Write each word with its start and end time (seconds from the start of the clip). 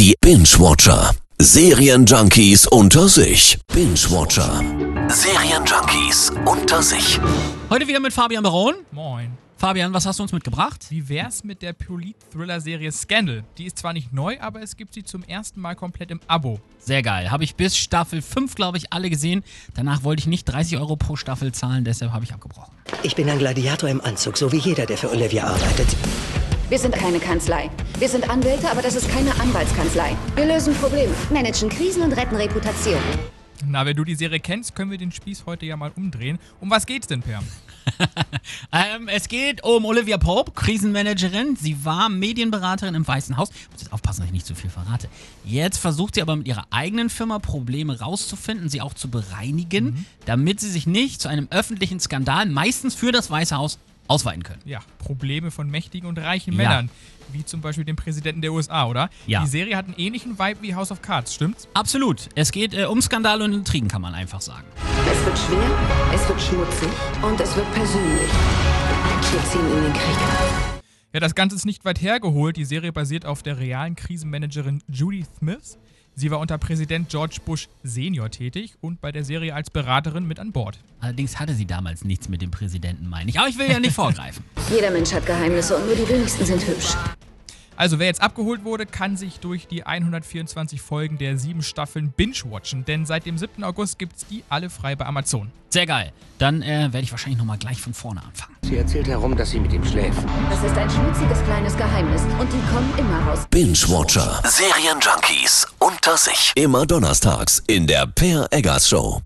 Die 0.00 0.14
Binge-Watcher. 0.22 1.14
Serienjunkies 1.38 2.66
unter 2.66 3.06
sich. 3.06 3.58
Binge-Watcher. 3.70 4.64
Serienjunkies 5.10 6.32
unter 6.46 6.82
sich. 6.82 7.20
Heute 7.68 7.86
wieder 7.86 8.00
mit 8.00 8.14
Fabian 8.14 8.42
Baron. 8.42 8.76
Moin. 8.92 9.36
Fabian, 9.58 9.92
was 9.92 10.06
hast 10.06 10.18
du 10.18 10.22
uns 10.22 10.32
mitgebracht? 10.32 10.86
Wie 10.88 11.10
wär's 11.10 11.44
mit 11.44 11.60
der 11.60 11.74
Polit-Thriller-Serie 11.74 12.90
Scandal? 12.92 13.44
Die 13.58 13.66
ist 13.66 13.76
zwar 13.76 13.92
nicht 13.92 14.10
neu, 14.10 14.38
aber 14.40 14.62
es 14.62 14.78
gibt 14.78 14.94
sie 14.94 15.04
zum 15.04 15.22
ersten 15.22 15.60
Mal 15.60 15.74
komplett 15.74 16.10
im 16.10 16.20
Abo. 16.28 16.60
Sehr 16.78 17.02
geil. 17.02 17.30
Habe 17.30 17.44
ich 17.44 17.56
bis 17.56 17.76
Staffel 17.76 18.22
5, 18.22 18.54
glaube 18.54 18.78
ich, 18.78 18.94
alle 18.94 19.10
gesehen. 19.10 19.44
Danach 19.74 20.02
wollte 20.02 20.20
ich 20.20 20.26
nicht 20.26 20.46
30 20.46 20.78
Euro 20.78 20.96
pro 20.96 21.16
Staffel 21.16 21.52
zahlen, 21.52 21.84
deshalb 21.84 22.12
habe 22.12 22.24
ich 22.24 22.32
abgebrochen. 22.32 22.72
Ich 23.02 23.16
bin 23.16 23.28
ein 23.28 23.38
Gladiator 23.38 23.90
im 23.90 24.00
Anzug, 24.00 24.38
so 24.38 24.50
wie 24.50 24.56
jeder, 24.60 24.86
der 24.86 24.96
für 24.96 25.10
Olivia 25.10 25.44
arbeitet. 25.44 25.88
Wir 26.70 26.78
sind 26.78 26.94
keine 26.94 27.18
Kanzlei. 27.18 27.68
Wir 27.98 28.08
sind 28.08 28.30
Anwälte, 28.30 28.70
aber 28.70 28.80
das 28.80 28.94
ist 28.94 29.10
keine 29.10 29.34
Anwaltskanzlei. 29.40 30.16
Wir 30.36 30.46
lösen 30.46 30.72
Probleme, 30.74 31.12
managen 31.28 31.68
Krisen 31.68 32.00
und 32.00 32.12
retten 32.12 32.36
Reputation. 32.36 33.00
Na, 33.66 33.84
wenn 33.84 33.96
du 33.96 34.04
die 34.04 34.14
Serie 34.14 34.38
kennst, 34.38 34.76
können 34.76 34.92
wir 34.92 34.96
den 34.96 35.10
Spieß 35.10 35.46
heute 35.46 35.66
ja 35.66 35.76
mal 35.76 35.90
umdrehen. 35.96 36.38
Um 36.60 36.70
was 36.70 36.86
geht's 36.86 37.08
denn, 37.08 37.22
Per? 37.22 37.42
Ähm, 38.72 39.08
es 39.08 39.26
geht 39.26 39.64
um 39.64 39.84
Olivia 39.84 40.16
Pope, 40.16 40.52
Krisenmanagerin. 40.52 41.56
Sie 41.56 41.84
war 41.84 42.08
Medienberaterin 42.08 42.94
im 42.94 43.06
Weißen 43.06 43.36
Haus. 43.36 43.50
Ich 43.50 43.70
muss 43.72 43.80
jetzt 43.80 43.92
aufpassen, 43.92 44.20
dass 44.20 44.26
ich 44.26 44.32
nicht 44.32 44.46
zu 44.46 44.54
viel 44.54 44.70
verrate. 44.70 45.08
Jetzt 45.44 45.78
versucht 45.78 46.14
sie 46.14 46.22
aber 46.22 46.36
mit 46.36 46.46
ihrer 46.46 46.66
eigenen 46.70 47.10
Firma 47.10 47.40
Probleme 47.40 47.98
rauszufinden, 47.98 48.68
sie 48.68 48.80
auch 48.80 48.94
zu 48.94 49.10
bereinigen, 49.10 50.06
damit 50.24 50.60
sie 50.60 50.70
sich 50.70 50.86
nicht 50.86 51.20
zu 51.20 51.28
einem 51.28 51.48
öffentlichen 51.50 51.98
Skandal, 51.98 52.46
meistens 52.46 52.94
für 52.94 53.10
das 53.12 53.30
Weiße 53.30 53.56
Haus, 53.56 53.78
ausweiten 54.10 54.42
können. 54.42 54.60
Ja, 54.64 54.80
Probleme 54.98 55.50
von 55.50 55.70
mächtigen 55.70 56.08
und 56.08 56.18
reichen 56.18 56.52
Ja. 56.52 56.56
Männern. 56.58 56.90
Wie 57.32 57.44
zum 57.44 57.60
Beispiel 57.60 57.84
dem 57.84 57.94
Präsidenten 57.94 58.42
der 58.42 58.52
USA, 58.52 58.86
oder? 58.86 59.08
Ja. 59.26 59.42
Die 59.42 59.46
Serie 59.46 59.76
hat 59.76 59.84
einen 59.86 59.94
ähnlichen 59.96 60.36
Vibe 60.38 60.62
wie 60.62 60.74
House 60.74 60.90
of 60.90 61.00
Cards, 61.00 61.32
stimmt's? 61.34 61.68
Absolut. 61.74 62.28
Es 62.34 62.50
geht 62.50 62.74
äh, 62.74 62.84
um 62.86 63.00
Skandale 63.00 63.44
und 63.44 63.52
Intrigen, 63.52 63.86
kann 63.86 64.02
man 64.02 64.14
einfach 64.14 64.40
sagen. 64.40 64.64
Es 65.10 65.24
wird 65.24 65.38
schwer, 65.38 65.78
es 66.12 66.28
wird 66.28 66.40
schmutzig 66.42 66.88
und 67.22 67.40
es 67.40 67.54
wird 67.54 67.72
persönlich. 67.72 68.30
Wir 69.30 69.44
ziehen 69.44 69.76
in 69.76 69.84
den 69.84 69.92
Krieg. 69.92 70.79
Ja, 71.12 71.18
das 71.18 71.34
Ganze 71.34 71.56
ist 71.56 71.66
nicht 71.66 71.84
weit 71.84 72.00
hergeholt. 72.00 72.56
Die 72.56 72.64
Serie 72.64 72.92
basiert 72.92 73.26
auf 73.26 73.42
der 73.42 73.58
realen 73.58 73.96
Krisenmanagerin 73.96 74.80
Judy 74.86 75.24
Smith. 75.38 75.76
Sie 76.14 76.30
war 76.30 76.38
unter 76.38 76.56
Präsident 76.56 77.08
George 77.08 77.38
Bush 77.44 77.68
Senior 77.82 78.30
tätig 78.30 78.74
und 78.80 79.00
bei 79.00 79.10
der 79.10 79.24
Serie 79.24 79.52
als 79.54 79.70
Beraterin 79.70 80.28
mit 80.28 80.38
an 80.38 80.52
Bord. 80.52 80.78
Allerdings 81.00 81.40
hatte 81.40 81.54
sie 81.54 81.66
damals 81.66 82.04
nichts 82.04 82.28
mit 82.28 82.42
dem 82.42 82.52
Präsidenten, 82.52 83.08
meine 83.08 83.28
ich. 83.30 83.40
Aber 83.40 83.48
ich 83.48 83.58
will 83.58 83.68
ja 83.68 83.80
nicht 83.80 83.94
vorgreifen. 83.96 84.44
Jeder 84.72 84.92
Mensch 84.92 85.12
hat 85.12 85.26
Geheimnisse 85.26 85.76
und 85.76 85.86
nur 85.86 85.96
die 85.96 86.08
wenigsten 86.08 86.44
sind 86.44 86.64
hübsch. 86.64 86.94
Also 87.80 87.98
wer 87.98 88.08
jetzt 88.08 88.20
abgeholt 88.20 88.62
wurde, 88.62 88.84
kann 88.84 89.16
sich 89.16 89.40
durch 89.40 89.66
die 89.66 89.86
124 89.86 90.82
Folgen 90.82 91.16
der 91.16 91.38
sieben 91.38 91.62
Staffeln 91.62 92.12
binge-watchen, 92.12 92.84
denn 92.84 93.06
seit 93.06 93.24
dem 93.24 93.38
7. 93.38 93.64
August 93.64 93.98
gibt's 93.98 94.26
die 94.26 94.44
alle 94.50 94.68
frei 94.68 94.94
bei 94.96 95.06
Amazon. 95.06 95.50
Sehr 95.70 95.86
geil. 95.86 96.12
Dann 96.36 96.60
äh, 96.60 96.92
werde 96.92 97.00
ich 97.00 97.10
wahrscheinlich 97.10 97.38
nochmal 97.38 97.56
gleich 97.56 97.80
von 97.80 97.94
vorne 97.94 98.22
anfangen. 98.22 98.54
Sie 98.60 98.76
erzählt 98.76 99.08
herum, 99.08 99.34
dass 99.34 99.52
sie 99.52 99.60
mit 99.60 99.72
ihm 99.72 99.82
schläft. 99.82 100.18
Das 100.50 100.62
ist 100.62 100.76
ein 100.76 100.90
schmutziges 100.90 101.42
kleines 101.44 101.74
Geheimnis 101.74 102.20
und 102.38 102.52
die 102.52 102.70
kommen 102.70 102.92
immer 102.98 103.26
raus. 103.26 103.46
Binge-Watcher. 103.50 104.42
Serienjunkies 104.44 105.66
unter 105.78 106.18
sich. 106.18 106.52
Immer 106.56 106.84
donnerstags 106.84 107.62
in 107.66 107.86
der 107.86 108.06
Per 108.06 108.46
Eggers 108.50 108.90
Show. 108.90 109.22